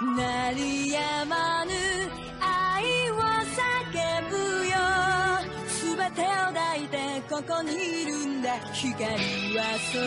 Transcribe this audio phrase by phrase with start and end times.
[0.00, 1.72] 鳴りやまぬ
[2.40, 4.74] 愛を叫ぶよ
[5.96, 6.96] 全てを抱いて
[7.30, 9.14] ここにいるんだ光
[9.56, 10.04] はそこ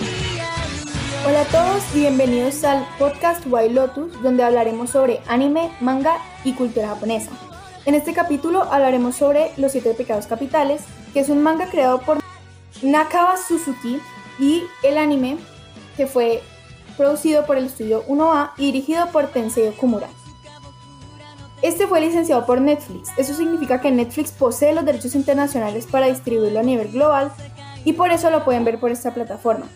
[0.00, 6.18] にあるよ Hola a todos y bienvenidos al podcast White Lotus, donde hablaremos sobre anime, manga
[6.44, 7.30] y cultura japonesa.
[7.84, 10.82] En este capítulo hablaremos sobre Los Siete Pecados Capitales,
[11.12, 12.18] que es un manga creado por
[12.82, 14.00] Nakawa Suzuki
[14.38, 15.38] y el anime
[15.96, 16.42] que fue
[16.97, 20.07] producido por el estudio 1A y dirigido por Tensei Okumura.
[21.61, 23.09] Este fue licenciado por Netflix.
[23.17, 27.31] Eso significa que Netflix posee los derechos internacionales para distribuirlo a nivel global
[27.85, 29.67] y por eso lo pueden ver por esta plataforma.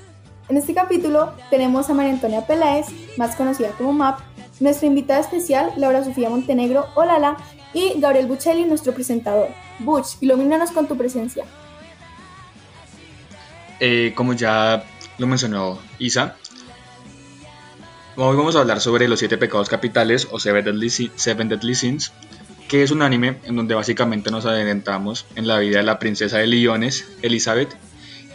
[0.50, 2.88] En este capítulo tenemos a María Antonia Peláez,
[3.18, 4.20] más conocida como MAP,
[4.60, 7.38] nuestra invitada especial, Laura Sofía Montenegro, Olala,
[7.74, 9.50] y Gabriel Buccelli, nuestro presentador.
[9.80, 11.46] Butch, ilumínanos con tu presencia.
[13.80, 14.86] Eh, como ya
[15.18, 16.38] lo mencionó Isa,
[18.18, 22.14] hoy vamos a hablar sobre los siete pecados capitales o Seven Deadly, Seven Deadly Sins,
[22.70, 26.38] que es un anime en donde básicamente nos adentramos en la vida de la princesa
[26.38, 27.76] de Liones, Elizabeth,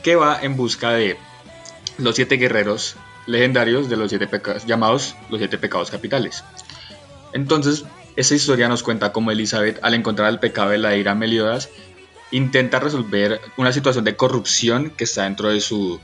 [0.02, 1.16] que va en busca de
[1.98, 6.44] los siete guerreros legendarios de los siete pecados, llamados los siete pecados capitales.
[7.32, 7.84] Entonces,
[8.16, 11.70] esa historia nos cuenta cómo Elizabeth, al encontrar el pecado de la ira Meliodas,
[12.32, 16.00] intenta resolver una situación de corrupción que está dentro de su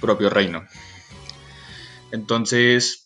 [0.00, 0.64] propio reino.
[2.12, 3.05] Entonces,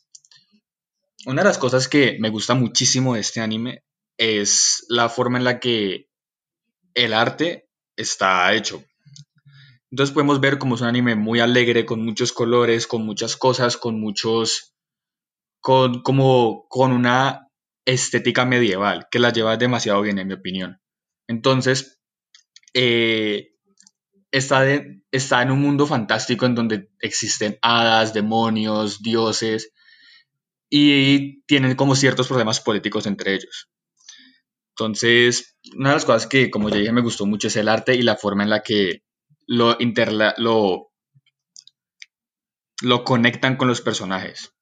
[1.27, 3.85] una de las cosas que me gusta muchísimo de este anime
[4.19, 6.09] es la forma en la que
[6.95, 8.85] el arte está hecho.
[9.91, 13.77] Entonces podemos ver como es un anime muy alegre, con muchos colores, con muchas cosas,
[13.77, 14.75] con muchos,
[15.61, 17.49] con como con una
[17.87, 20.81] estética medieval que la lleva demasiado bien en mi opinión.
[21.29, 22.01] Entonces,
[22.75, 23.51] eh,
[24.33, 29.73] está, de- está en un mundo fantástico en donde existen hadas, demonios, dioses
[30.71, 33.69] y tienen como ciertos problemas políticos entre ellos.
[34.79, 37.95] Entonces, una de las cosas que, como ya dije, me gustó mucho es el arte
[37.95, 39.03] y la forma en la que
[39.47, 40.93] lo, interla lo,
[42.81, 44.55] lo conectan con los personajes.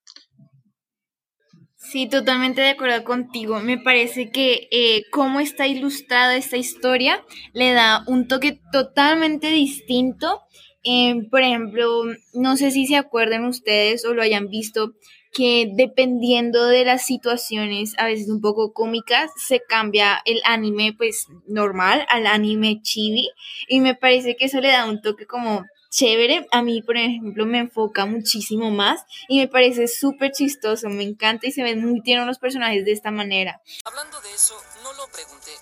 [1.76, 3.60] Sí, totalmente de acuerdo contigo.
[3.60, 10.42] Me parece que eh, cómo está ilustrada esta historia le da un toque totalmente distinto.
[10.84, 12.02] Eh, por ejemplo,
[12.34, 14.94] no sé si se acuerdan ustedes o lo hayan visto,
[15.32, 21.26] que dependiendo de las situaciones, a veces un poco cómicas, se cambia el anime pues
[21.46, 23.30] normal al anime chibi
[23.68, 26.46] y me parece que eso le da un toque como chévere.
[26.52, 31.46] A mí, por ejemplo, me enfoca muchísimo más y me parece súper chistoso, me encanta
[31.46, 33.60] y se ven muy tiernos los personajes de esta manera.
[33.84, 35.52] Hablando de eso, no lo pregunté.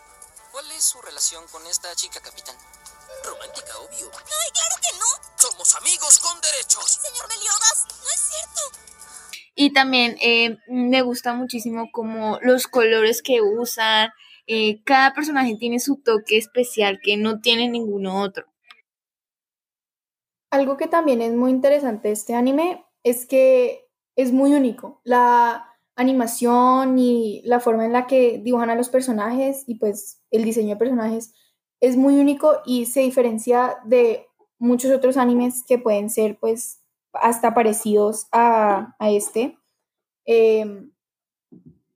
[0.52, 2.56] ¿Cuál es su relación con esta chica, capitán?
[3.24, 4.10] Romántica, obvio.
[4.10, 5.06] ¡Ay, claro que no!
[5.36, 6.98] Somos amigos con derechos.
[7.02, 8.95] Señor Meliodas, no es cierto.
[9.58, 14.10] Y también eh, me gusta muchísimo como los colores que usan,
[14.46, 18.44] eh, cada personaje tiene su toque especial que no tiene ninguno otro.
[20.50, 25.00] Algo que también es muy interesante de este anime es que es muy único.
[25.04, 25.66] La
[25.96, 30.74] animación y la forma en la que dibujan a los personajes y pues el diseño
[30.74, 31.32] de personajes
[31.80, 34.26] es muy único y se diferencia de
[34.58, 36.82] muchos otros animes que pueden ser pues
[37.20, 39.58] hasta parecidos a, a este.
[40.24, 40.88] Eh,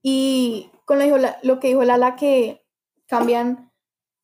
[0.02, 2.64] y con lo, lo que dijo Lala que
[3.06, 3.72] cambian,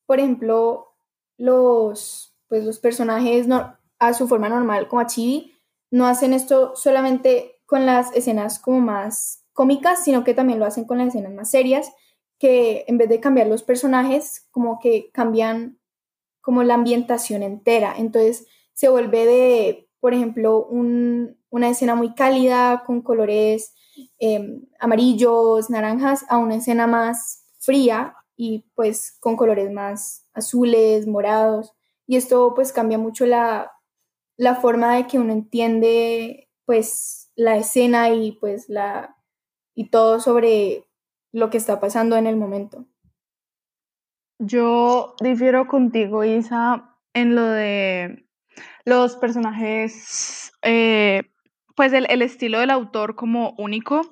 [0.06, 0.94] por ejemplo,
[1.36, 5.54] los, pues, los personajes no, a su forma normal, como a Chibi,
[5.90, 10.84] no hacen esto solamente con las escenas como más cómicas, sino que también lo hacen
[10.84, 11.92] con las escenas más serias,
[12.38, 15.78] que en vez de cambiar los personajes, como que cambian
[16.40, 17.94] como la ambientación entera.
[17.96, 23.74] Entonces se vuelve de, por ejemplo, un- una escena muy cálida con colores
[24.20, 31.72] eh, amarillos, naranjas, a una escena más fría y pues con colores más azules, morados.
[32.06, 33.72] Y esto pues cambia mucho la,
[34.36, 39.16] la forma de que uno entiende pues la escena y pues la
[39.74, 40.86] y todo sobre
[41.32, 42.86] lo que está pasando en el momento.
[44.38, 48.25] Yo difiero contigo, Isa, en lo de
[48.84, 51.22] los personajes, eh,
[51.74, 54.02] pues el, el estilo del autor como único.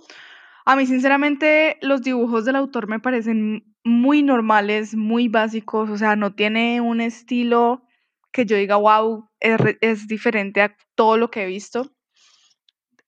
[0.66, 6.16] A mí, sinceramente, los dibujos del autor me parecen muy normales, muy básicos, o sea,
[6.16, 7.84] no tiene un estilo
[8.32, 11.92] que yo diga, wow, es, es diferente a todo lo que he visto.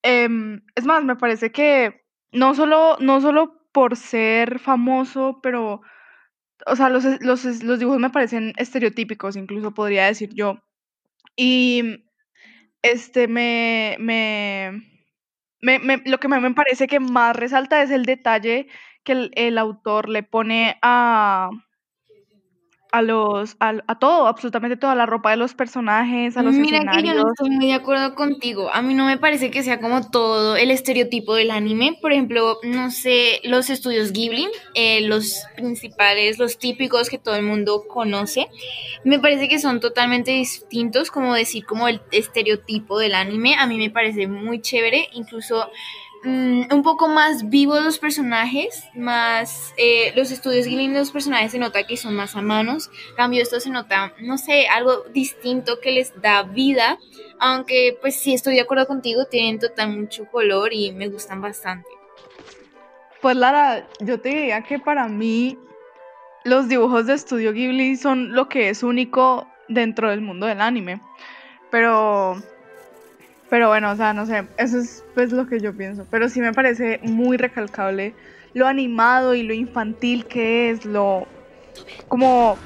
[0.03, 2.01] Em, es más, me parece que
[2.31, 5.81] no solo, no solo por ser famoso, pero,
[6.65, 10.59] o sea, los, los, los dibujos me parecen estereotípicos, incluso podría decir yo.
[11.37, 12.03] Y
[12.83, 14.83] este me, me,
[15.61, 18.67] me, me- lo que me, me parece que más resalta es el detalle
[19.03, 21.49] que el, el autor le pone a,
[22.91, 26.79] a los, a, a todo, absolutamente toda la ropa de los personajes, a los Mira
[26.91, 27.15] que yo escenarios.
[27.15, 28.69] no estoy muy de acuerdo contigo.
[28.73, 31.97] A mí no me parece que sea como todo el estereotipo del anime.
[32.01, 37.43] Por ejemplo, no sé, los estudios Ghibli, eh, los principales, los típicos que todo el
[37.43, 38.47] mundo conoce,
[39.03, 43.55] me parece que son totalmente distintos, como decir, como el estereotipo del anime.
[43.55, 45.69] A mí me parece muy chévere, incluso
[46.23, 51.59] mm, un poco más vivos los personajes, más eh, los estudios Ghibli, los personajes se
[51.59, 52.89] nota que son más a manos.
[53.15, 56.97] Cambio, esto se nota, no sé, algo distinto que les da vida,
[57.39, 61.89] aunque pues sí estoy de acuerdo contigo, tienen total mucho color y me gustan bastante.
[63.21, 65.57] Pues Lara, yo te diría que para mí
[66.43, 71.01] los dibujos de Estudio Ghibli son lo que es único dentro del mundo del anime.
[71.69, 72.41] Pero,
[73.49, 76.05] pero bueno, o sea, no sé, eso es pues lo que yo pienso.
[76.09, 78.13] Pero sí me parece muy recalcable
[78.53, 81.27] lo animado y lo infantil que es, lo
[82.07, 82.57] como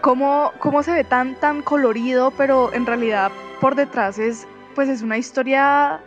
[0.00, 5.02] cómo, cómo se ve tan tan colorido, pero en realidad por detrás es pues es
[5.02, 6.00] una historia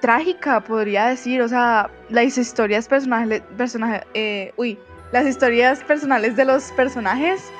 [0.00, 1.42] trágica, podría decir.
[1.42, 4.78] O sea, las historias personales, personaje, eh, uy,
[5.12, 7.52] las historias personales de los personajes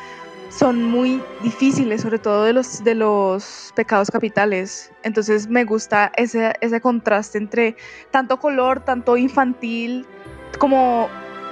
[0.48, 4.90] son muy difíciles, sobre todo de los, de los pecados capitales.
[5.02, 7.76] Entonces me gusta ese, ese contraste entre
[8.10, 10.06] tanto color, tanto infantil,
[10.58, 11.08] como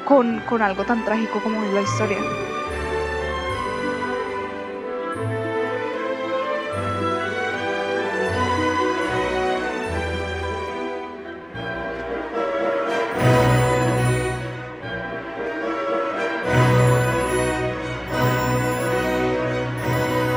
[0.07, 2.19] con, con algo tan trágico como es la historia.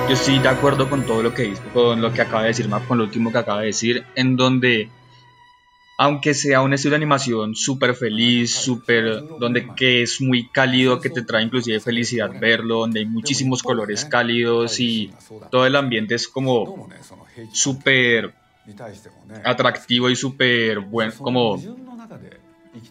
[0.10, 2.68] Yo estoy de acuerdo con todo lo que dice, con lo que acaba de decir
[2.68, 4.90] Map, con lo último que acaba de decir, en donde,
[6.00, 11.12] aunque sea un estilo de animación súper feliz, súper, donde que es muy cálido, que
[11.12, 15.14] te trae inclusive felicidad verlo, donde hay muchísimos colores cálidos y
[15.52, 16.90] todo el ambiente es como
[17.54, 18.34] súper
[19.44, 21.62] atractivo y súper bueno, como,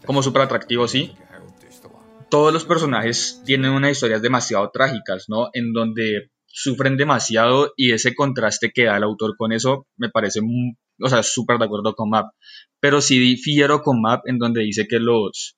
[0.05, 1.13] como súper atractivo, sí.
[2.29, 5.49] Todos los personajes tienen unas historias demasiado trágicas, ¿no?
[5.51, 10.41] En donde sufren demasiado y ese contraste que da el autor con eso me parece,
[11.01, 12.33] o sea, súper de acuerdo con Map.
[12.79, 15.57] Pero sí difiero con Map en donde dice que los,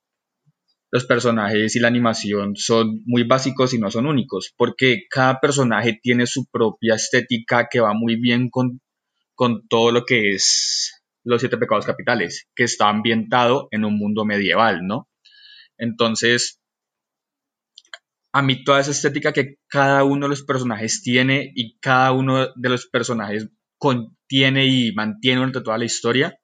[0.91, 5.99] los personajes y la animación son muy básicos y no son únicos, porque cada personaje
[6.01, 8.81] tiene su propia estética que va muy bien con,
[9.33, 14.25] con todo lo que es los siete pecados capitales, que está ambientado en un mundo
[14.25, 15.07] medieval, ¿no?
[15.77, 16.60] Entonces,
[18.33, 22.47] a mí toda esa estética que cada uno de los personajes tiene y cada uno
[22.55, 26.39] de los personajes contiene y mantiene durante toda la historia,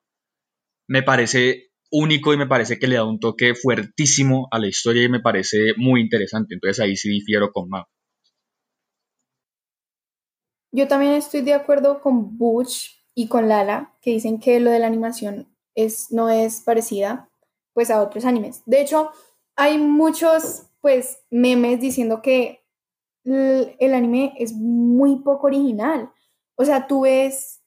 [0.87, 5.03] me parece único y me parece que le da un toque fuertísimo a la historia
[5.03, 6.55] y me parece muy interesante.
[6.55, 7.87] Entonces ahí sí difiero con Map.
[10.71, 14.79] Yo también estoy de acuerdo con Butch y con Lala, que dicen que lo de
[14.79, 17.29] la animación es, no es parecida
[17.73, 18.63] pues a otros animes.
[18.65, 19.11] De hecho,
[19.55, 22.63] hay muchos pues memes diciendo que
[23.23, 26.11] el anime es muy poco original.
[26.55, 27.61] O sea, tú ves,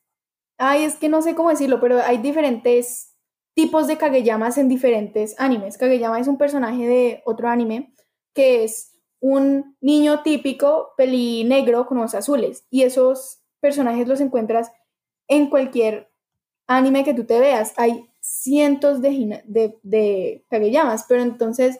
[0.59, 3.15] ay, es que no sé cómo decirlo, pero hay diferentes
[3.55, 5.77] tipos de Kageyamas en diferentes animes.
[5.77, 7.95] Kageyama es un personaje de otro anime
[8.35, 12.65] que es un niño típico, peli negro con ojos azules.
[12.71, 14.73] Y esos personajes los encuentras
[15.29, 16.11] en cualquier
[16.67, 17.75] anime que tú te veas.
[17.77, 19.43] Hay cientos de,
[19.83, 20.45] de,
[21.09, 21.79] pero entonces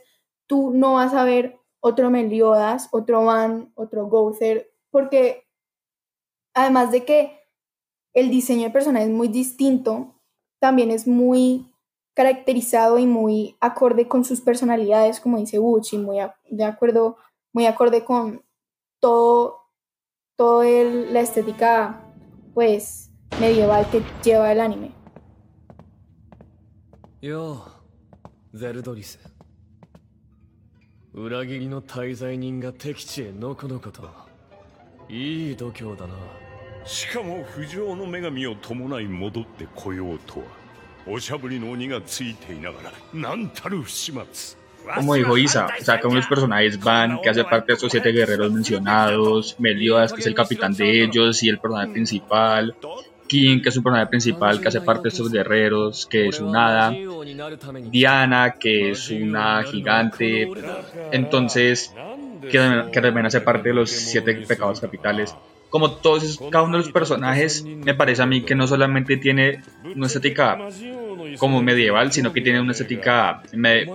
[0.51, 5.47] tú no vas a ver otro Meliodas, otro Van, otro Gouther, porque
[6.55, 7.39] además de que
[8.15, 10.21] el diseño de personaje es muy distinto,
[10.59, 11.73] también es muy
[12.15, 16.19] caracterizado y muy acorde con sus personalidades, como dice Gucci, muy
[16.51, 17.17] de acuerdo,
[17.53, 18.45] muy acorde con
[18.99, 19.61] todo,
[20.37, 22.13] todo la estética
[22.55, 24.91] pues medieval que lleva el anime.
[27.23, 27.65] Yo,
[28.53, 29.21] Zeldoris.
[31.21, 34.09] 裏切りの滞在人が敵地へのこのこと
[35.11, 36.15] いい度胸だな
[36.87, 40.47] しかも不浄の女神を伴い戻ってこようとは
[41.07, 44.61] おしゃぶりの鬼がついていながら何たる不始末
[44.95, 48.13] Como dijo Isa, o sea, como los personajes van, que hace parte de estos siete
[48.13, 52.75] guerreros mencionados, Meliodas, que es el capitán de ellos, y el personaje principal,
[53.31, 56.57] King, que es un personaje principal que hace parte de estos guerreros, que es un
[56.57, 56.93] hada,
[57.89, 60.51] Diana, que es una gigante,
[61.13, 61.95] entonces,
[62.51, 62.59] que,
[63.01, 65.37] también hace parte de los siete pecados capitales.
[65.69, 69.63] Como todos, cada uno de los personajes, me parece a mí que no solamente tiene
[69.95, 70.59] una estética
[71.39, 73.45] como medieval, sino que tiene una estética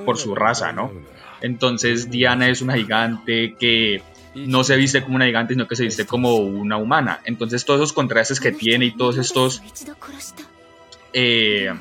[0.05, 0.93] por su raza, ¿no?
[1.41, 4.01] Entonces Diana es una gigante que
[4.35, 7.21] no se viste como una gigante, sino que se viste como una humana.
[7.25, 9.61] Entonces todos esos contrastes que tiene y todos estos
[11.13, 11.73] eh,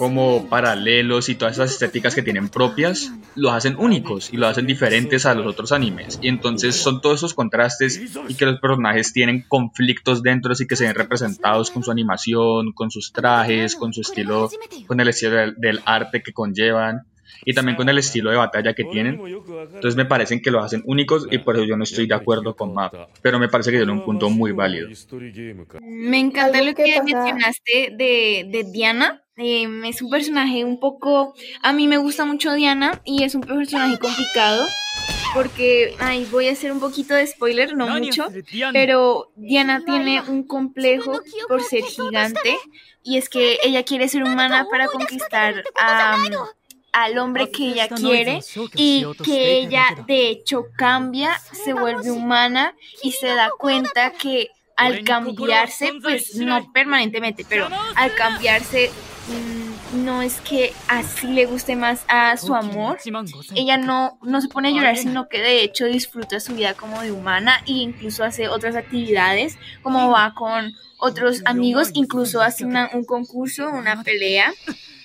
[0.00, 4.66] como paralelos y todas esas estéticas que tienen propias, los hacen únicos y los hacen
[4.66, 6.18] diferentes a los otros animes.
[6.22, 10.76] Y entonces son todos esos contrastes y que los personajes tienen conflictos dentro y que
[10.76, 14.48] se ven representados con su animación, con sus trajes, con su estilo,
[14.86, 17.02] con el estilo del, del arte que conllevan
[17.44, 19.20] y también con el estilo de batalla que tienen.
[19.74, 22.54] Entonces me parecen que los hacen únicos y por eso yo no estoy de acuerdo
[22.54, 22.94] con Map.
[23.22, 24.88] Pero me parece que tiene un punto muy válido.
[25.80, 29.22] Me encanta lo que mencionaste de, de Diana.
[29.36, 31.34] Em, es un personaje un poco...
[31.62, 34.66] A mí me gusta mucho Diana y es un personaje complicado
[35.32, 38.26] porque, ay, voy a hacer un poquito de spoiler, no mucho,
[38.72, 42.56] pero Diana tiene un complejo por ser gigante
[43.02, 46.16] y es que ella quiere ser humana para conquistar a,
[46.92, 48.40] al hombre que ella quiere
[48.74, 55.04] y que ella de hecho cambia, se vuelve humana y se da cuenta que al
[55.04, 58.90] cambiarse, pues no permanentemente, pero al cambiarse
[59.28, 62.98] mm, no es que así le guste más a su amor.
[63.54, 67.02] Ella no, no se pone a llorar, sino que de hecho disfruta su vida como
[67.02, 72.90] de humana e incluso hace otras actividades, como va con otros amigos, incluso hace una-
[72.94, 74.52] un concurso, una pelea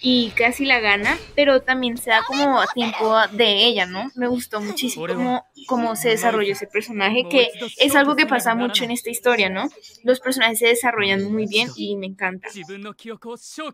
[0.01, 4.11] y casi la gana, pero también se da como tiempo de ella, ¿no?
[4.15, 8.83] Me gustó muchísimo cómo, cómo se desarrolló ese personaje, que es algo que pasa mucho
[8.83, 9.69] en esta historia, ¿no?
[10.03, 12.49] Los personajes se desarrollan muy bien y me encanta.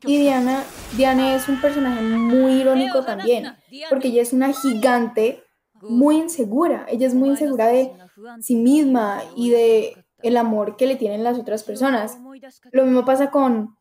[0.07, 0.63] Y Diana,
[0.95, 3.53] Diana es un personaje muy irónico también,
[3.89, 5.43] porque ella es una gigante
[5.81, 6.85] muy insegura.
[6.89, 7.91] Ella es muy insegura de
[8.39, 12.17] sí misma y de el amor que le tienen las otras personas.
[12.71, 13.75] Lo mismo pasa con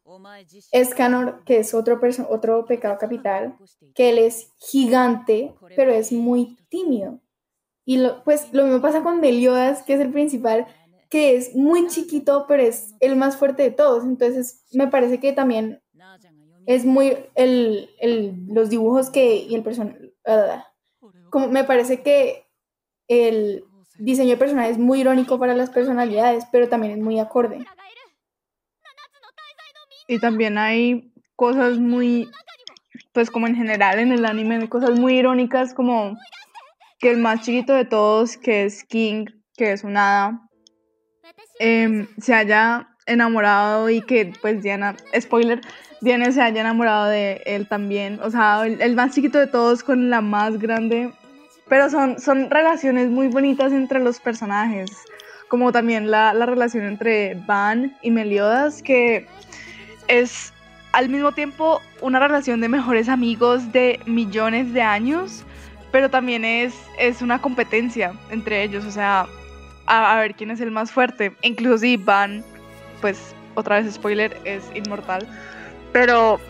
[0.73, 3.57] Escanor, que es otro, otro pecado capital,
[3.95, 7.21] que él es gigante, pero es muy tímido.
[7.85, 10.67] Y lo, pues lo mismo pasa con Meliodas, que es el principal,
[11.09, 14.05] que es muy chiquito, pero es el más fuerte de todos.
[14.05, 15.83] Entonces me parece que también
[16.67, 20.67] es muy el, el- los dibujos que y el person ah,
[21.31, 22.47] como me parece que
[23.09, 23.65] el
[24.01, 27.67] diseño de personaje es muy irónico para las personalidades, pero también es muy acorde.
[30.09, 32.29] Y también hay cosas muy,
[33.13, 36.17] pues como en general en el anime, cosas muy irónicas como
[36.99, 39.27] que el más chiquito de todos, que es King,
[39.57, 40.41] que es un hada,
[41.59, 45.61] em, se haya enamorado y que pues Diana, spoiler,
[46.01, 48.21] Diana se haya enamorado de él también.
[48.21, 51.13] O sea, el, el más chiquito de todos con la más grande.
[51.71, 54.91] Pero son, son relaciones muy bonitas entre los personajes.
[55.49, 59.27] Como también la, la relación entre Van y Meliodas, que
[60.09, 60.53] es
[60.93, 65.45] al mismo tiempo una relación de mejores amigos de millones de años,
[65.93, 69.27] pero también es, es una competencia entre ellos, o sea,
[69.87, 71.33] a, a ver quién es el más fuerte.
[71.43, 72.45] Incluso si Van,
[73.01, 75.27] pues otra vez spoiler, es inmortal,
[75.93, 76.41] pero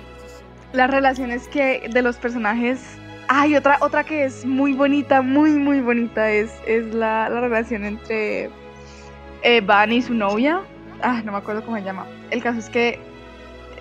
[0.73, 2.81] las relaciones que de los personajes...
[3.33, 7.85] Hay otra, otra que es muy bonita, muy, muy bonita, es, es la, la relación
[7.85, 8.51] entre
[9.43, 10.63] eh, Van y su novia.
[11.01, 12.07] Ah, no me acuerdo cómo se llama.
[12.33, 12.99] El caso es que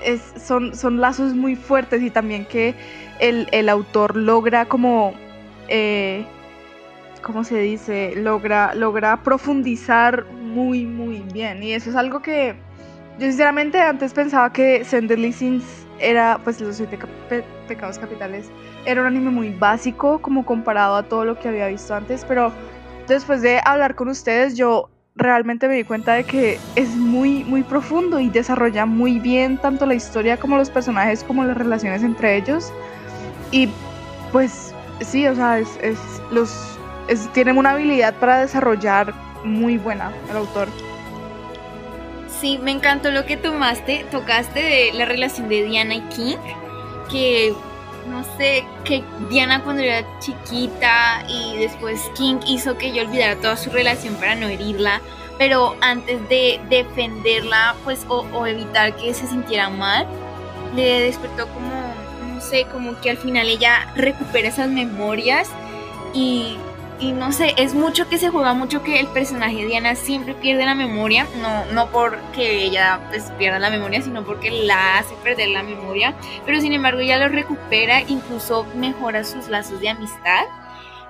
[0.05, 2.75] es, son, son lazos muy fuertes y también que
[3.19, 5.15] el, el autor logra como,
[5.67, 6.25] eh,
[7.23, 8.13] ¿cómo se dice?
[8.17, 11.63] Logra, logra profundizar muy, muy bien.
[11.63, 12.53] Y eso es algo que
[13.17, 16.97] yo sinceramente antes pensaba que Send Deadly Sins era, pues los siete
[17.67, 18.45] pecados capitales,
[18.85, 22.51] era un anime muy básico como comparado a todo lo que había visto antes, pero
[23.07, 27.63] después de hablar con ustedes yo realmente me di cuenta de que es muy, muy
[27.63, 32.37] profundo y desarrolla muy bien tanto la historia como los personajes como las relaciones entre
[32.37, 32.71] ellos.
[33.51, 33.69] Y
[34.31, 36.77] pues sí, o sea, es, es- los,
[37.33, 39.13] tienen una habilidad para desarrollar
[39.43, 40.67] muy buena el autor.
[42.39, 46.37] Sí, me encantó lo que tomaste, tocaste de la relación de Diana y King,
[47.11, 47.53] que
[48.07, 53.57] no sé, que Diana cuando era chiquita y después King hizo que yo olvidara toda
[53.57, 55.01] su relación para no herirla,
[55.37, 60.07] pero antes de defenderla, pues, o, o evitar que se sintiera mal,
[60.75, 61.71] le despertó como,
[62.33, 65.49] no sé, como que al final ella recupera esas memorias
[66.13, 66.57] y,
[66.99, 70.65] y no sé, es mucho que se juega mucho que el personaje Diana siempre pierde
[70.65, 75.49] la memoria, no, no porque ella pues pierda la memoria, sino porque la hace perder
[75.49, 76.13] la memoria,
[76.45, 80.43] pero sin embargo ella lo recupera, incluso mejora sus lazos de amistad.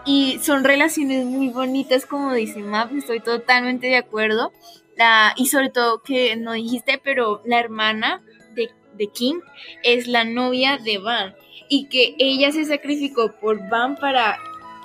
[0.06, 4.54] Y son relaciones muy bonitas, como dice Map, estoy totalmente de acuerdo.
[4.96, 8.24] La, y sobre todo que no dijiste, pero la hermana
[8.56, 9.40] de, de King
[9.84, 11.36] es la novia de Van
[11.68, 14.40] y que ella se sacrificó por Van para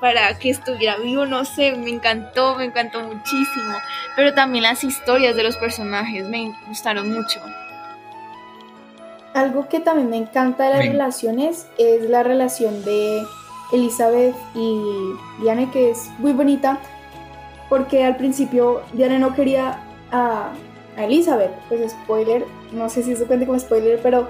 [0.04, 3.74] para que estuviera vivo, no sé, me encantó, me encantó muchísimo,
[4.14, 7.40] pero también las historias de los personajes me gustaron mucho.
[9.32, 13.22] Algo que también me encanta de las relaciones es la relación de
[13.72, 14.78] Elizabeth y
[15.40, 16.78] Diane, que es muy bonita,
[17.70, 19.80] porque al principio Diane no quería
[20.12, 20.52] a,
[20.98, 24.28] a Elizabeth, pues spoiler, no sé si eso cuenta como spoiler, pero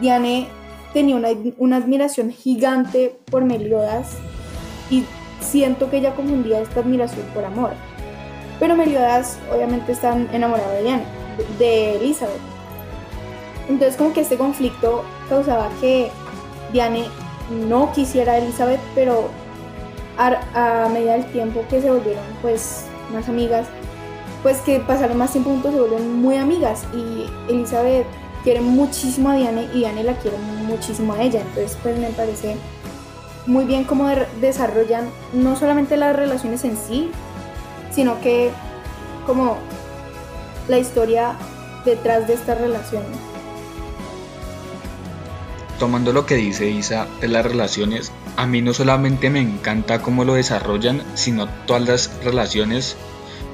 [0.00, 0.46] Diane
[0.92, 4.18] tenía una, una admiración gigante por Meliodas
[4.92, 5.04] y
[5.40, 7.70] siento que ella confundía esta admiración por amor.
[8.60, 11.04] Pero Meliodas obviamente está enamorado de Diane,
[11.58, 12.38] de- de Elizabeth.
[13.68, 16.10] Entonces como que este conflicto causaba que
[16.72, 17.04] Diane
[17.68, 19.28] no quisiera a Elizabeth, pero
[20.18, 23.66] a, a medida del tiempo que se volvieron pues más amigas,
[24.42, 28.06] pues que pasaron más tiempo juntos se vuelven muy amigas y Elizabeth
[28.44, 31.40] quiere muchísimo a Diane y Diane la quiere muchísimo a ella.
[31.40, 32.56] Entonces pues me parece
[33.46, 37.10] muy bien cómo de- desarrollan no solamente las relaciones en sí,
[37.90, 38.50] sino que
[39.26, 39.58] como
[40.68, 41.34] la historia
[41.84, 43.16] detrás de estas relaciones.
[45.78, 50.24] Tomando lo que dice Isa de las relaciones, a mí no solamente me encanta cómo
[50.24, 52.96] lo desarrollan, sino todas las relaciones,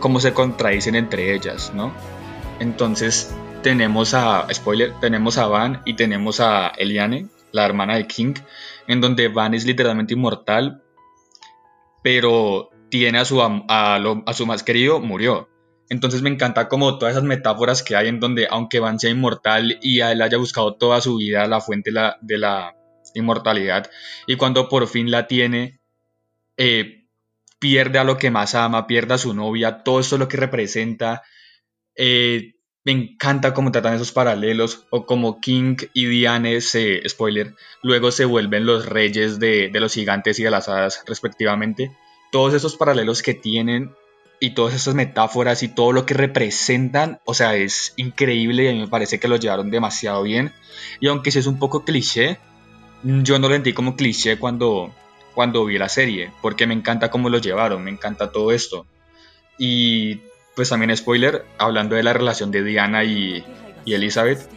[0.01, 1.91] cómo se contradicen entre ellas, ¿no?
[2.61, 3.31] Entonces
[3.63, 8.35] tenemos a, spoiler, tenemos a Van y tenemos a Eliane, la hermana de King,
[8.87, 10.83] en donde Van es literalmente inmortal,
[12.03, 15.49] pero tiene a su, a, su más querido, murió.
[15.91, 19.79] Entonces me encanta como todas esas metáforas que hay en donde aunque Van sea inmortal
[19.81, 21.91] y a él haya buscado toda su vida la fuente
[22.21, 22.75] de la,
[23.15, 23.91] inmortalidad
[24.27, 25.81] y cuando por fin la tiene,
[26.59, 27.07] eh,
[27.59, 30.37] pierde a lo que más ama, pierde a su novia, todo esto es lo que
[30.37, 31.23] representa.
[31.97, 32.58] Eh,
[32.89, 38.25] me encanta cómo tratan esos paralelos o como King y Diane se, spoiler, luego se
[38.25, 41.95] vuelven los reyes de, de los gigantes y de las hadas respectivamente.
[42.33, 43.91] Todos esos paralelos que tienen
[44.41, 48.73] y todas esas metáforas y todo lo que representan, o sea, es increíble y a
[48.73, 50.55] mí me parece que lo llevaron demasiado bien.
[50.99, 52.39] Y aunque sí es un poco cliché,
[53.03, 54.95] yo no lo sentí como cliché cuando,
[55.35, 58.87] cuando vi la serie, porque me encanta cómo lo llevaron, me encanta todo esto.
[59.59, 60.23] Y
[60.59, 63.45] pues también spoiler, hablando de la relación de Diana y,
[63.85, 64.51] y Elizabeth,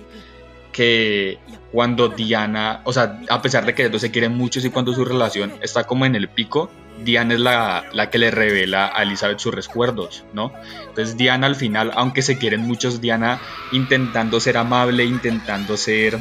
[0.72, 1.38] que
[1.72, 5.06] cuando Diana, o sea, a pesar de que ellos se quieren mucho y cuando su
[5.06, 6.72] relación está como en el pico,
[7.04, 10.52] Diana es la, la que le revela a Elizabeth sus recuerdos, ¿no?
[10.88, 13.40] Entonces Diana al final, aunque se quieren muchos, Diana
[13.72, 16.18] intentando ser amable, intentando ser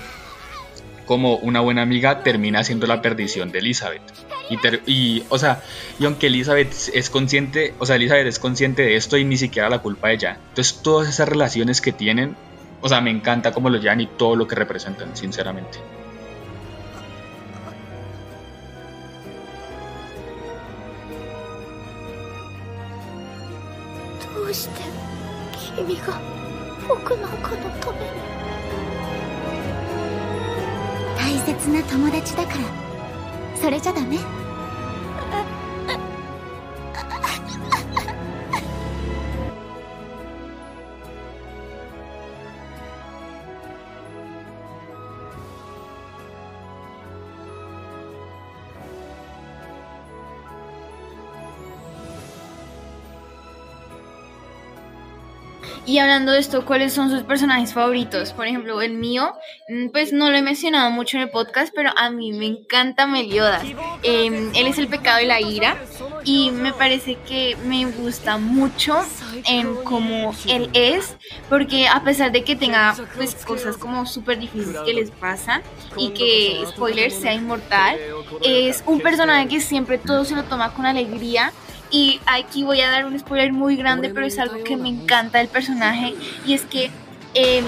[1.11, 4.01] como una buena amiga, termina siendo la perdición de Elizabeth.
[4.87, 5.61] Y, o sea,
[5.99, 9.69] y aunque Elizabeth es consciente, o sea, Elizabeth es consciente de esto y ni siquiera
[9.69, 10.39] la culpa de ella.
[10.51, 12.37] Entonces todas esas relaciones que tienen,
[12.81, 15.81] o sea, me encanta cómo lo llevan y todo lo que representan, sinceramente.
[26.91, 27.70] どう
[31.55, 33.57] 切な友達だから。
[33.57, 34.40] それじゃダメ。
[55.91, 58.33] Y hablando de esto, ¿cuáles son sus personajes favoritos?
[58.33, 59.33] Por ejemplo, el mío,
[59.69, 63.09] mm, pues no lo he mencionado mucho en el podcast, pero a mí me encanta
[63.09, 63.65] Meliodas.
[64.05, 65.77] Eh, él es el pecado y la ira
[66.23, 69.05] y me parece que me gusta mucho
[69.49, 71.17] en cómo él es,
[71.49, 75.61] porque a pesar de que tenga pues cosas como súper difíciles que les pasan
[75.97, 77.99] y que, spoiler, sea inmortal,
[78.45, 81.53] es un personaje que siempre todo se lo toma con alegría
[81.91, 85.39] y aquí voy a dar un spoiler muy grande, pero es algo que me encanta
[85.39, 86.15] del personaje.
[86.47, 86.91] Y es que
[87.35, 87.63] eh,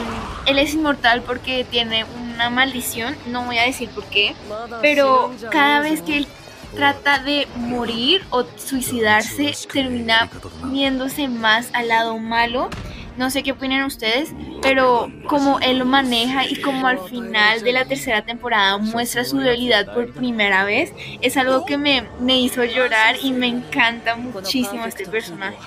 [0.47, 3.17] él es inmortal porque tiene una maldición.
[3.27, 4.35] No voy a decir por qué.
[4.81, 6.27] Pero cada vez que él
[6.75, 10.31] trata de morir o suicidarse, termina
[10.65, 12.71] viéndose más al lado malo.
[13.17, 14.31] No sé qué opinan ustedes,
[14.63, 19.39] pero como él lo maneja y como al final de la tercera temporada muestra su
[19.39, 24.87] debilidad por primera vez, es algo que me, me hizo llorar y me encanta muchísimo
[24.87, 25.59] este personaje.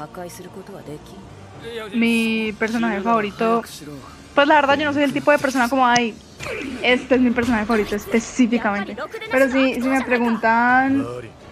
[1.93, 3.63] Mi personaje favorito,
[4.33, 6.15] pues la verdad yo no soy el tipo de persona como ay,
[6.81, 8.95] este es mi personaje favorito específicamente.
[9.31, 11.05] Pero sí, si me preguntan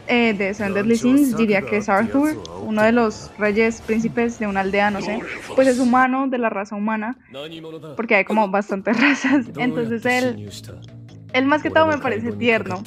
[0.08, 4.48] eh, de Seven Deadly Sins diría que es Arthur, uno de los reyes príncipes de
[4.48, 5.20] una aldea, no sé.
[5.56, 7.18] Pues es humano, de la raza humana,
[7.96, 9.46] porque hay como bastantes razas.
[9.58, 10.50] Entonces él,
[11.34, 12.84] él más que todo me parece tierno.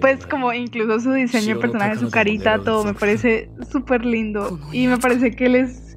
[0.00, 4.58] Pues como incluso su diseño de personaje, su carita, todo me parece súper lindo.
[4.72, 5.91] Y me parece que él es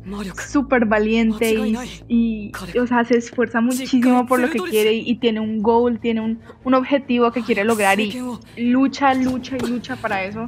[0.47, 5.15] súper valiente y, y, o sea, se esfuerza muchísimo por lo que quiere y, y
[5.15, 8.21] tiene un goal, tiene un, un, objetivo que quiere lograr y
[8.57, 10.45] lucha, lucha y lucha para eso.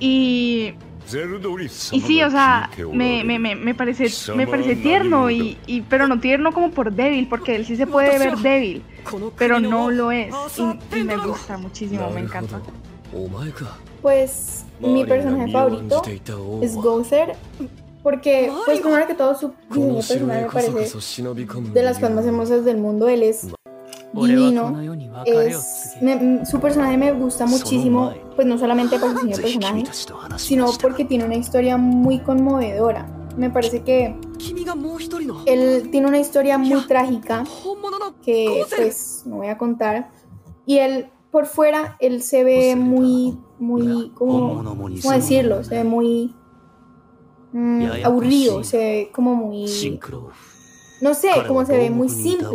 [0.00, 0.74] Y,
[1.92, 6.08] y sí, o sea, me, me, me, me parece, me parece tierno, y, y, pero
[6.08, 8.82] no tierno como por débil, porque él sí se puede ver débil,
[9.38, 10.34] pero no lo es.
[10.58, 12.60] Y, y me gusta muchísimo, me encanta.
[14.02, 16.02] Pues mi personaje favorito
[16.62, 17.36] es Gozer
[18.04, 20.98] porque, pues, primero que todo, su diseño personal me parece
[21.72, 23.08] de las cosas más hermosas del mundo.
[23.08, 23.48] Él es
[24.12, 24.78] divino.
[25.24, 29.84] Es, me, su personaje me gusta muchísimo, pues, no solamente por su diseño personaje,
[30.36, 33.06] sino porque tiene una historia muy conmovedora.
[33.38, 34.14] Me parece que
[35.46, 37.44] él tiene una historia muy trágica
[38.22, 40.10] que, pues, no voy a contar.
[40.66, 45.64] Y él, por fuera, él se ve muy, muy, como, ¿cómo decirlo?
[45.64, 46.34] Se ve muy
[47.54, 49.66] mm, aburrido, se ve como muy...
[51.00, 52.48] No sé, como se ve muy simple,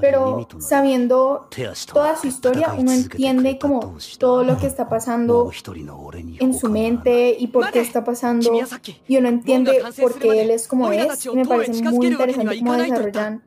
[0.00, 1.48] pero sabiendo
[1.92, 5.50] toda su historia, uno entiende como todo lo que está pasando
[6.38, 8.52] en su mente y por qué está pasando,
[9.08, 12.74] y uno entiende por qué él es como es, y me parece muy interesante cómo
[12.74, 13.42] desarrollan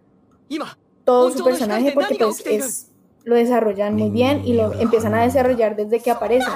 [1.05, 2.91] todo su personaje, porque pues es,
[3.23, 6.49] lo desarrollan muy bien y lo empiezan a desarrollar desde que aparece.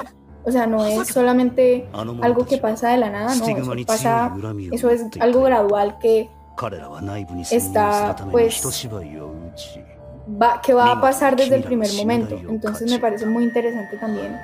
[0.46, 4.34] O sea, no es solamente algo que pasa de la nada, no, eso pasa,
[4.72, 6.28] eso es algo gradual que
[7.50, 8.62] está, pues,
[10.40, 12.36] va, que va a pasar desde el primer momento.
[12.48, 14.38] Entonces me parece muy interesante también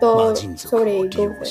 [0.00, 1.48] todo sobre Gopher.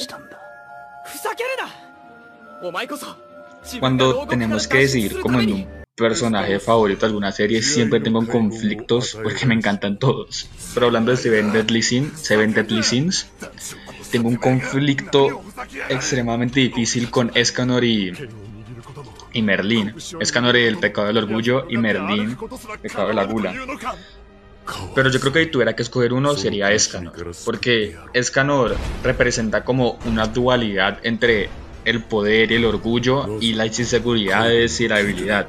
[3.79, 9.17] Cuando tenemos que decidir como en un personaje favorito de alguna serie, siempre tengo conflictos
[9.21, 10.49] porque me encantan todos.
[10.73, 13.27] Pero hablando de Seven Deadly Sins, Seven Deadly Sins
[14.13, 15.41] tengo un conflicto
[15.89, 18.13] extremadamente difícil con Escanor y,
[19.33, 19.95] y Merlín.
[20.19, 22.37] Escanor el pecado del orgullo y Merlín
[22.79, 23.55] pecado de la gula.
[24.93, 29.97] Pero yo creo que si tuviera que escoger uno sería Escanor, porque Escanor representa como
[30.05, 31.49] una dualidad entre
[31.83, 35.47] el poder y el orgullo y las inseguridades y la habilidad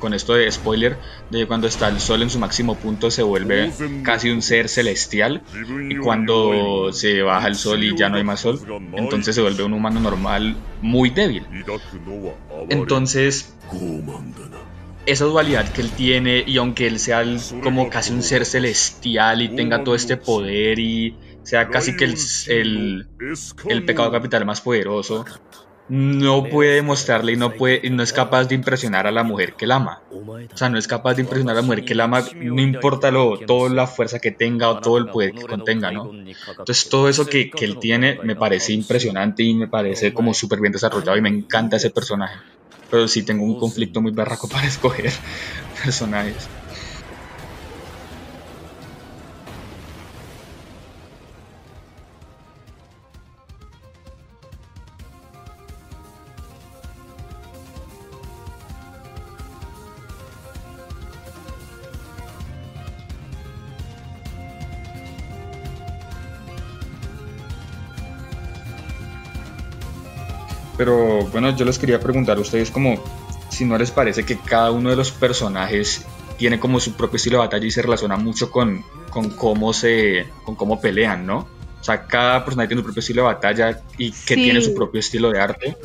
[0.00, 0.96] con esto de spoiler,
[1.30, 3.70] de cuando está el sol en su máximo punto se vuelve
[4.02, 5.42] casi un ser celestial
[5.88, 8.58] y cuando se baja el sol y ya no hay más sol,
[8.96, 11.46] entonces se vuelve un humano normal muy débil.
[12.68, 13.54] Entonces,
[15.06, 17.24] esa dualidad que él tiene y aunque él sea
[17.62, 22.16] como casi un ser celestial y tenga todo este poder y sea casi que el,
[22.48, 23.08] el,
[23.68, 25.24] el pecado capital más poderoso,
[25.90, 29.64] no puede demostrarle y no, puede, no es capaz de impresionar a la mujer que
[29.64, 30.00] él ama.
[30.12, 33.10] O sea, no es capaz de impresionar a la mujer que él ama, no importa
[33.10, 36.12] lo, toda la fuerza que tenga o todo el poder que contenga, ¿no?
[36.12, 40.60] Entonces, todo eso que, que él tiene me parece impresionante y me parece como súper
[40.60, 42.38] bien desarrollado y me encanta ese personaje.
[42.88, 45.12] Pero sí tengo un conflicto muy barraco para escoger
[45.82, 46.48] personajes.
[70.80, 72.98] Pero bueno, yo les quería preguntar a ustedes como
[73.50, 76.06] si no les parece que cada uno de los personajes
[76.38, 80.26] tiene como su propio estilo de batalla y se relaciona mucho con, con cómo se
[80.42, 81.46] con cómo pelean, ¿no?
[81.78, 84.42] O sea, cada personaje tiene su propio estilo de batalla y que Sí.
[84.42, 85.76] tiene su propio estilo de arte.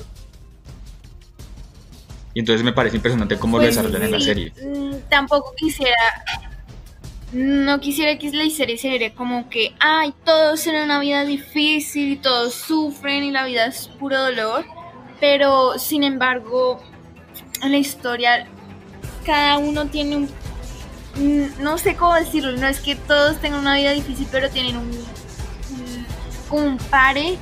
[2.34, 4.54] Y entonces me parece impresionante cómo lo Pues desarrollan en la serie.
[4.66, 5.94] mm, Tampoco quisiera.
[7.34, 12.16] No quisiera que la serie sería como que, ay, todos tienen una vida difícil y
[12.16, 14.64] todos sufren y la vida es puro dolor.
[15.20, 16.80] Pero sin embargo,
[17.62, 18.46] en la historia,
[19.26, 20.30] cada uno tiene un.
[21.16, 24.78] mm, No sé cómo decirlo, no es que todos tengan una vida difícil, pero tienen
[24.78, 24.92] un.
[26.52, 27.38] un- pare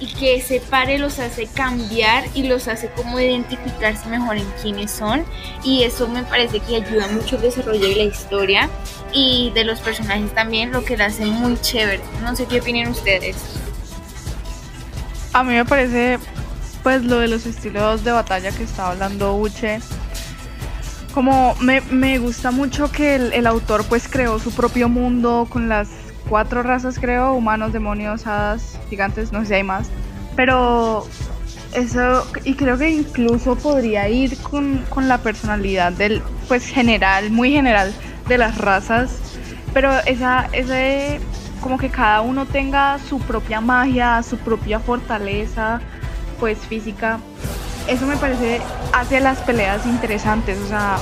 [0.00, 4.92] y que ese pare los hace cambiar y los hace como identificarse mejor en quiénes
[4.92, 5.24] son
[5.64, 8.70] y eso me parece que ayuda mucho al desarrollo de la historia
[9.12, 12.00] y de los personajes también, lo que la hace muy chévere.
[12.22, 13.34] No sé qué opinan ustedes.
[15.32, 16.18] A mí me parece,
[16.88, 19.80] pues, lo de los estilos de batalla que estaba hablando Uche.
[21.12, 25.68] Como me, me gusta mucho que el, el autor, pues, creó su propio mundo con
[25.68, 25.90] las
[26.30, 29.90] cuatro razas, creo, humanos, demonios, hadas, gigantes, no sé si hay más.
[30.34, 31.06] Pero
[31.74, 37.52] eso, y creo que incluso podría ir con, con la personalidad del, pues general, muy
[37.52, 37.92] general,
[38.28, 39.10] de las razas.
[39.74, 41.20] Pero esa, ese,
[41.60, 45.82] como que cada uno tenga su propia magia, su propia fortaleza,
[46.38, 47.18] pues física.
[47.86, 48.60] Eso me parece,
[48.92, 50.98] hace las peleas interesantes, o sea,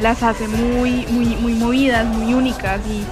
[0.00, 3.04] las hace muy, muy, muy movidas, muy únicas y,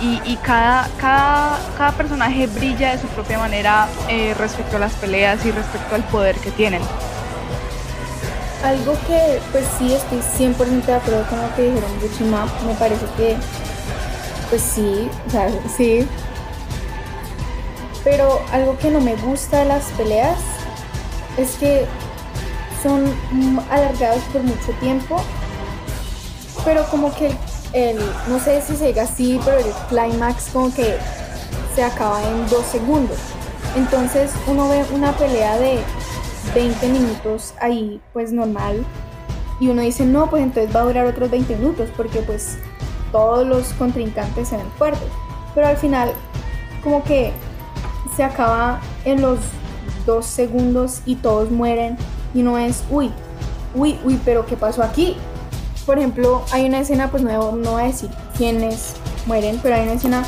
[0.00, 5.44] y, cada, cada, cada personaje brilla de su propia manera eh, respecto a las peleas
[5.46, 6.82] y respecto al poder que tienen.
[8.62, 12.74] Algo que pues sí estoy 100% de acuerdo con lo que dijeron de Chimap, me
[12.74, 13.36] parece que
[14.50, 16.06] pues sí, o sea, sí.
[18.02, 20.38] Pero algo que no me gusta de las peleas
[21.36, 21.86] es que
[22.82, 23.04] son
[23.70, 25.16] alargados por mucho tiempo,
[26.64, 27.34] pero como que
[27.72, 30.96] el, no sé si se diga así, pero el climax como que
[31.74, 33.18] se acaba en dos segundos.
[33.76, 35.80] Entonces uno ve una pelea de
[36.54, 38.84] 20 minutos ahí, pues normal,
[39.60, 42.58] y uno dice, no, pues entonces va a durar otros 20 minutos, porque pues
[43.12, 45.08] todos los contrincantes ven fuertes.
[45.54, 46.12] Pero al final,
[46.82, 47.32] como que
[48.16, 49.38] se acaba en los
[50.06, 51.96] dos segundos y todos mueren,
[52.34, 53.10] y uno es, uy,
[53.74, 55.16] uy, uy, pero ¿qué pasó aquí?
[55.86, 58.94] Por ejemplo, hay una escena, pues no, no voy a decir quiénes
[59.26, 60.24] mueren, pero hay una escena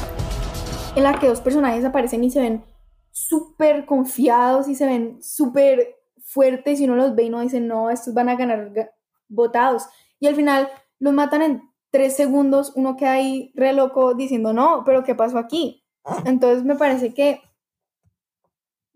[0.94, 2.64] en la que dos personajes aparecen y se ven
[3.10, 7.90] súper confiados y se ven súper fuertes y uno los ve y uno dice, no,
[7.90, 8.90] estos van a ganar ga-
[9.28, 9.84] votados.
[10.20, 14.82] Y al final los matan en tres segundos, uno queda ahí re loco diciendo, no,
[14.84, 15.84] pero ¿qué pasó aquí?
[16.24, 17.40] Entonces me parece que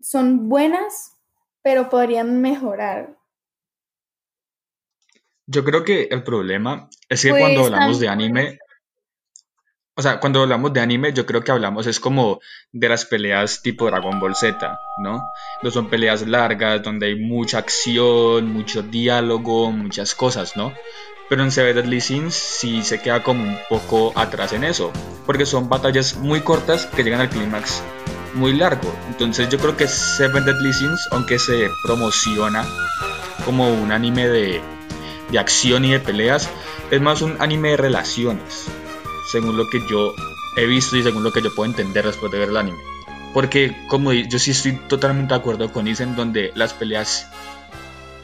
[0.01, 1.17] son buenas,
[1.61, 3.17] pero podrían mejorar.
[5.47, 8.59] Yo creo que el problema es que Pues, cuando hablamos de anime,
[9.95, 12.39] o sea, cuando hablamos de anime, yo creo que hablamos es como
[12.71, 15.21] de las peleas tipo Dragon Ball Z, ¿no?
[15.61, 20.73] No son peleas largas, donde hay mucha acción, mucho diálogo, muchas cosas, ¿no?
[21.27, 24.91] Pero en Seven Deadly Sins sí se queda como un poco atrás en eso,
[25.25, 27.83] porque son batallas muy cortas que llegan al clímax
[28.33, 28.93] muy largo.
[29.07, 32.65] Entonces yo creo que Seven Deadly Sins, aunque se promociona
[33.45, 34.61] como un anime de,
[35.31, 36.49] de acción y de peleas,
[36.91, 38.67] es más un anime de relaciones,
[39.31, 40.13] según lo que yo
[40.57, 42.79] he visto y según lo que yo puedo entender después de ver el anime.
[43.33, 47.27] Porque como yo sí estoy totalmente de acuerdo con Isen, donde las peleas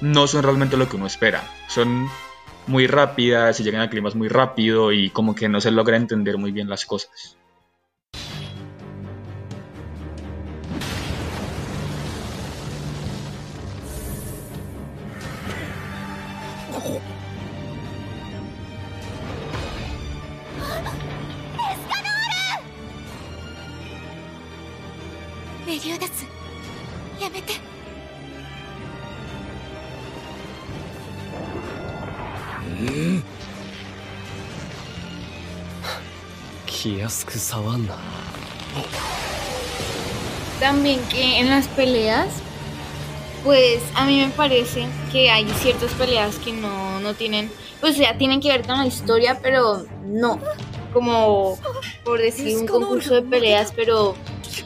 [0.01, 1.49] no son realmente lo que uno espera.
[1.69, 2.09] Son
[2.67, 6.37] muy rápidas y llegan a climas muy rápido y como que no se logra entender
[6.37, 7.46] muy bien las cosas.「
[41.77, 42.27] peleas,
[43.45, 48.17] pues a mí me parece que hay ciertas peleas que no, no tienen, pues sea,
[48.17, 50.39] tienen que ver con la historia, pero no.
[50.91, 51.57] Como
[52.03, 54.15] por decir un concurso de peleas, pero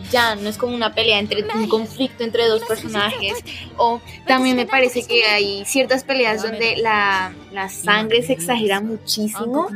[0.10, 3.44] ya no es como una pelea entre un conflicto entre dos personajes.
[3.76, 9.68] O también me parece que hay ciertas peleas donde la, la sangre se exagera muchísimo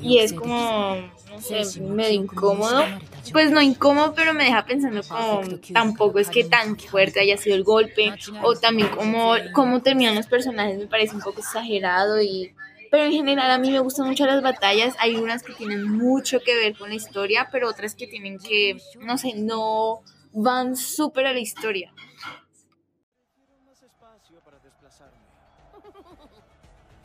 [0.00, 0.96] y es como,
[1.30, 2.84] no sé, medio incómodo.
[3.32, 7.56] Pues no incómodo, pero me deja pensando como tampoco es que tan fuerte haya sido
[7.56, 12.54] el golpe o también como, como terminan los personajes me parece un poco exagerado y
[12.90, 16.40] pero en general a mí me gustan mucho las batallas, hay unas que tienen mucho
[16.40, 21.26] que ver con la historia, pero otras que tienen que, no sé, no van súper
[21.26, 21.92] a la historia.
[23.66, 25.18] más espacio para desplazarme.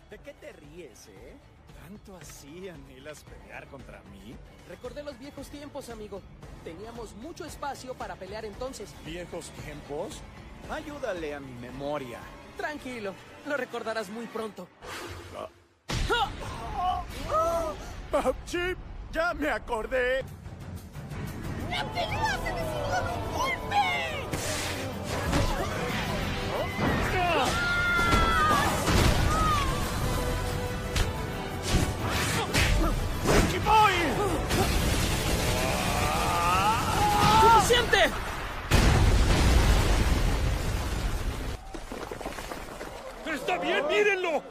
[0.10, 1.34] ¿De qué te ríes, eh?
[1.82, 4.36] ¿Tanto así anhelas pelear contra mí?
[4.72, 6.22] Recordé los viejos tiempos, amigo.
[6.64, 8.94] Teníamos mucho espacio para pelear entonces.
[9.06, 10.22] ¿Viejos tiempos?
[10.70, 12.20] Ayúdale a mi memoria.
[12.56, 13.14] Tranquilo,
[13.48, 14.70] lo recordarás muy pronto.
[18.14, 18.78] Ah, Chip,
[19.12, 20.24] ya me acordé.
[21.70, 23.82] ¡La pelea se decidió de un golpe!
[33.52, 34.51] ¡Chipoy!
[37.72, 38.10] ¡Suficiente!
[43.34, 44.44] ¡Está bien, mírenlo!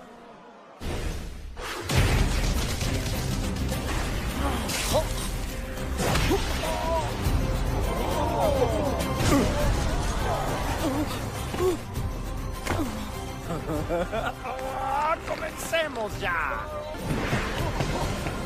[15.29, 16.67] ¡Comencemos ya!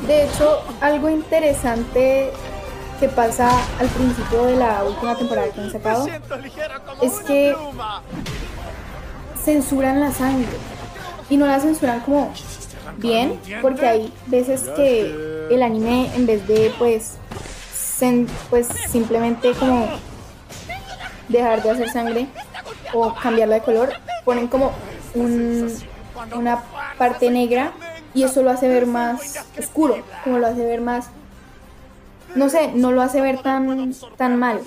[0.05, 2.33] De hecho, algo interesante
[2.99, 6.07] que pasa al principio de la última temporada que han sacado
[7.01, 7.55] es que
[9.43, 10.47] censuran la sangre.
[11.29, 12.31] Y no la censuran como
[12.97, 17.13] bien porque hay veces que el anime en vez de pues
[17.99, 19.87] sen- pues simplemente como
[21.27, 22.27] dejar de hacer sangre
[22.93, 24.71] o cambiarla de color ponen como
[25.15, 25.73] un-
[26.35, 26.63] una
[26.97, 27.71] parte negra
[28.13, 31.07] y eso lo hace ver más oscuro como lo hace ver más
[32.35, 34.61] no sé, no lo hace ver tan, tan mal.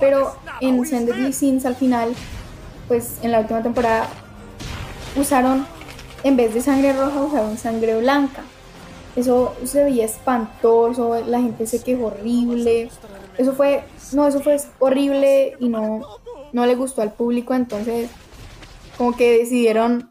[0.00, 2.14] Pero en Send Deadly Sins al final,
[2.88, 4.08] pues en la última temporada,
[5.16, 5.66] usaron,
[6.22, 8.42] en vez de sangre roja, usaron sangre blanca.
[9.16, 12.90] Eso se veía espantoso, la gente se quejó horrible.
[13.38, 16.00] Eso fue, no, eso fue horrible y no,
[16.52, 18.10] no le gustó al público, entonces
[18.98, 20.10] como que decidieron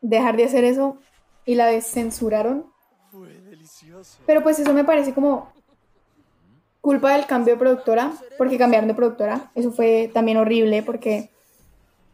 [0.00, 0.98] dejar de hacer eso
[1.46, 2.66] y la descensuraron.
[4.26, 5.53] Pero pues eso me parece como
[6.84, 9.50] culpa del cambio de productora, porque cambiaron de productora.
[9.56, 11.30] Eso fue también horrible porque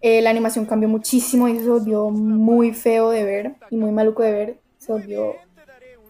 [0.02, 3.92] eh, la animación cambió muchísimo y eso se volvió muy feo de ver y muy
[3.92, 4.61] maluco de ver.
[4.78, 5.37] Se volvió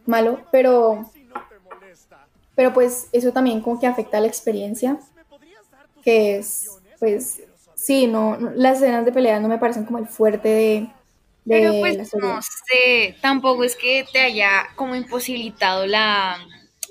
[0.07, 1.13] malo, pero,
[2.55, 4.99] pero pues eso también como que afecta a la experiencia,
[6.03, 7.43] que es, pues,
[7.75, 10.81] sí, no, no- las escenas de pelea no me parecen como el fuerte de,
[11.45, 16.39] de Pero pues no sé, tampoco es que te haya como imposibilitado la,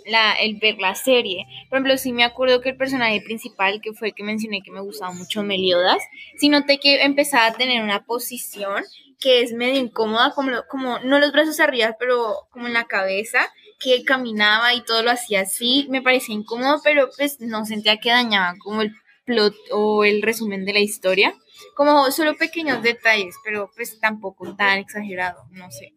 [0.10, 1.46] la, el ver la serie.
[1.70, 4.72] Por ejemplo, sí me acuerdo que el personaje principal, que fue el que mencioné que
[4.72, 6.02] me gustaba mucho, Meliodas,
[6.38, 8.84] sí noté que empezaba a tener una posición
[9.20, 13.40] que es medio incómoda, como, como no los brazos arriba, pero como en la cabeza,
[13.80, 18.10] que caminaba y todo lo hacía así, me parecía incómodo, pero pues no sentía que
[18.10, 18.94] dañaba como el
[19.26, 21.34] plot o el resumen de la historia,
[21.76, 25.94] como solo pequeños detalles, pero pues tampoco tan exagerado, no sé.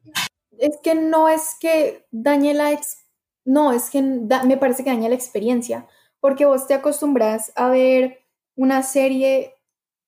[0.59, 3.02] Es que no es que dañe la ex...
[3.45, 5.87] No, es que da- me parece que daña la experiencia,
[6.21, 8.21] porque vos te acostumbras a ver
[8.57, 9.55] una serie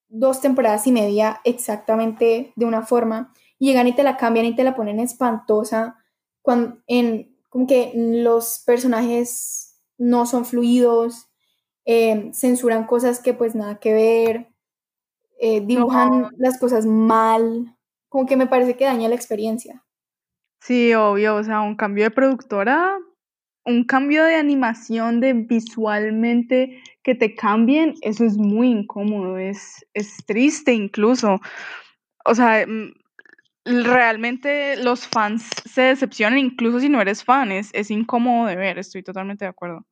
[0.09, 4.55] dos temporadas y media exactamente de una forma y llegan y te la cambian y
[4.55, 5.97] te la ponen espantosa
[6.43, 11.29] cuando en como que los personajes no son fluidos,
[11.85, 14.49] eh, censuran cosas que pues nada que ver,
[15.39, 17.77] eh, dibujan las cosas mal,
[18.09, 19.85] como que me parece que daña la experiencia.
[20.61, 22.99] Sí, obvio, o sea, un cambio de productora,
[23.65, 30.25] un cambio de animación, de visualmente que te cambien, eso es muy incómodo, es, es
[30.27, 31.41] triste incluso.
[32.25, 32.93] O sea, mm,
[33.65, 38.79] realmente los fans se decepcionan, incluso si no eres fan, es, es incómodo de ver,
[38.79, 39.87] estoy totalmente de acuerdo.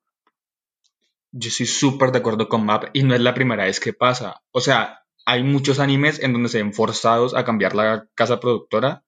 [1.33, 4.43] Yo estoy súper de acuerdo con Map y no es la primera vez que pasa.
[4.51, 9.03] O sea, hay muchos animes en donde se ven forzados a cambiar la casa productora.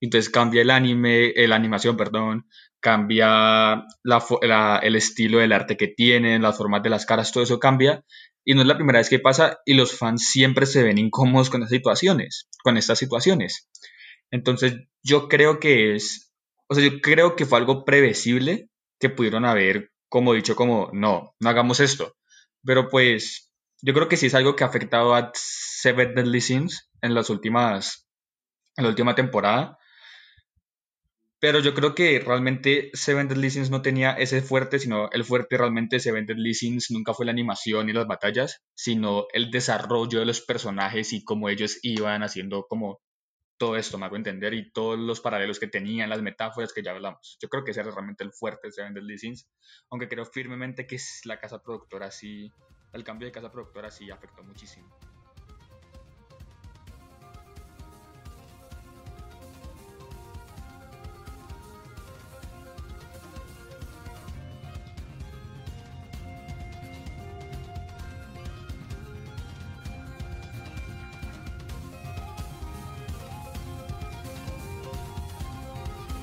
[0.00, 2.46] Entonces cambia el anime, eh, la animación, perdón,
[2.80, 3.84] cambia
[4.82, 8.04] el estilo del arte que tienen, las formas de las caras, todo eso cambia.
[8.44, 11.50] Y no es la primera vez que pasa y los fans siempre se ven incómodos
[11.50, 13.68] con estas situaciones, con estas situaciones.
[14.30, 16.32] Entonces yo creo que es,
[16.68, 21.34] o sea, yo creo que fue algo previsible que pudieron haber como dicho como, no,
[21.38, 22.16] no hagamos esto.
[22.64, 26.90] Pero pues yo creo que sí es algo que ha afectado a Seven Deadly Sins
[27.00, 28.06] en las últimas,
[28.76, 29.78] en la última temporada.
[31.40, 35.56] Pero yo creo que realmente Seven Deadly Sins no tenía ese fuerte, sino el fuerte
[35.56, 40.18] realmente de Seven Deadly Sins nunca fue la animación y las batallas, sino el desarrollo
[40.18, 43.00] de los personajes y cómo ellos iban haciendo como
[43.56, 46.92] todo esto, me hago entender, y todos los paralelos que tenían, las metáforas que ya
[46.92, 47.36] hablamos.
[47.42, 49.48] Yo creo que ese era realmente el fuerte de Seven Deadly Sins,
[49.90, 52.50] aunque creo firmemente que la casa productora sí,
[52.92, 54.88] el cambio de casa productora sí afectó muchísimo.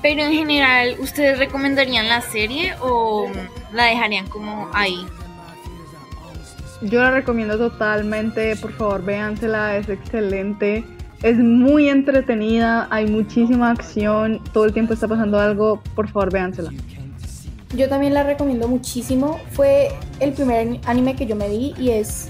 [0.09, 3.29] Pero en general, ¿ustedes recomendarían la serie o
[3.73, 5.05] la dejarían como ahí?
[6.81, 10.85] Yo la recomiendo totalmente, por favor véansela, es excelente,
[11.23, 16.71] es muy entretenida, hay muchísima acción, todo el tiempo está pasando algo, por favor véansela.
[17.75, 19.41] Yo también la recomiendo muchísimo.
[19.51, 19.89] Fue
[20.21, 22.29] el primer anime que yo me vi y es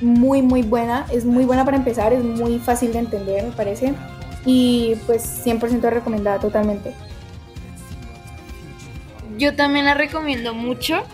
[0.00, 1.04] muy muy buena.
[1.12, 3.92] Es muy buena para empezar, es muy fácil de entender, me parece.
[4.46, 6.94] Y pues 100% recomendada totalmente.
[9.36, 11.04] Yo también la recomiendo mucho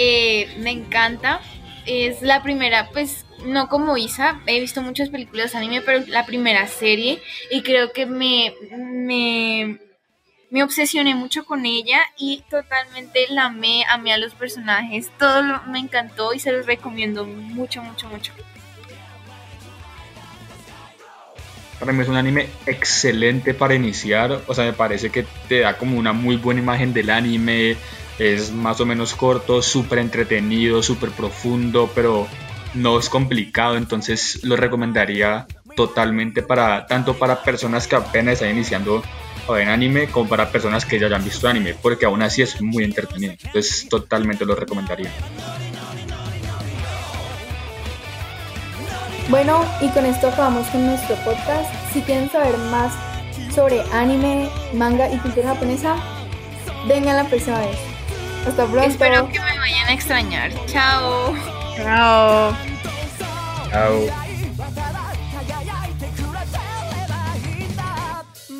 [0.00, 1.40] Eh, me encanta.
[1.84, 6.66] Es la primera, pues no como Isa, he visto muchas películas anime, pero la primera
[6.68, 7.20] serie
[7.50, 9.78] y creo que me, me,
[10.50, 15.62] me obsesioné mucho con ella y totalmente la amé, amé a los personajes, todo lo-
[15.64, 18.32] me encantó y se los recomiendo mucho, mucho, mucho.
[21.78, 25.78] Para mí es un anime excelente para iniciar, o sea, me parece que te da
[25.78, 27.76] como una muy buena imagen del anime,
[28.18, 32.26] es más o menos corto, súper entretenido, súper profundo, pero
[32.74, 39.02] no es complicado, entonces lo recomendaría totalmente para tanto para personas que apenas están iniciando
[39.48, 42.84] ver anime como para personas que ya hayan visto anime, porque aún así es muy
[42.84, 45.10] entretenido, entonces totalmente lo recomendaría.
[49.29, 51.69] Bueno, y con esto acabamos con nuestro podcast.
[51.93, 52.93] Si quieren saber más
[53.53, 55.95] sobre anime, manga y cultura japonesa,
[56.87, 57.77] vengan la próxima vez.
[58.47, 58.89] Hasta pronto.
[58.89, 60.51] Espero que me vayan a extrañar.
[60.67, 61.33] Chao.
[61.77, 62.55] Chao.
[63.69, 64.23] Chao.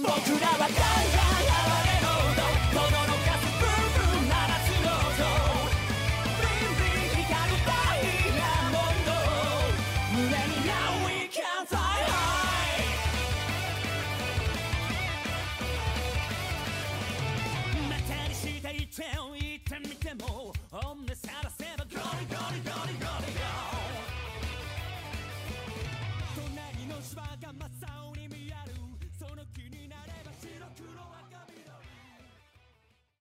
[0.04, 0.97] 僕らは
[18.99, 19.28] Town.